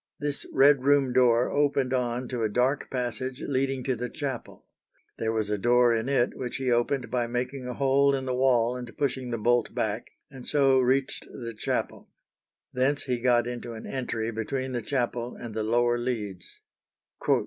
This 0.19 0.47
Red 0.51 0.83
room 0.83 1.13
door 1.13 1.51
opened 1.51 1.93
on 1.93 2.27
to 2.29 2.41
a 2.41 2.49
dark 2.49 2.89
passage 2.89 3.43
leading 3.43 3.83
to 3.83 3.95
the 3.95 4.09
chapel. 4.09 4.65
There 5.19 5.31
was 5.31 5.51
a 5.51 5.59
door 5.59 5.93
in 5.93 6.09
it 6.09 6.35
which 6.35 6.55
he 6.55 6.71
opened 6.71 7.11
by 7.11 7.27
making 7.27 7.67
a 7.67 7.75
hole 7.75 8.15
in 8.15 8.25
the 8.25 8.33
wall 8.33 8.75
and 8.75 8.97
pushing 8.97 9.29
the 9.29 9.37
bolt 9.37 9.75
back, 9.75 10.07
and 10.31 10.43
so 10.47 10.79
reached 10.79 11.27
the 11.31 11.53
chapel. 11.53 12.09
Thence 12.73 13.03
he 13.03 13.19
got 13.19 13.45
into 13.45 13.73
an 13.73 13.85
entry 13.85 14.31
between 14.31 14.71
the 14.71 14.81
chapel 14.81 15.35
and 15.35 15.53
the 15.53 15.61
lower 15.61 15.99
leads. 15.99 16.61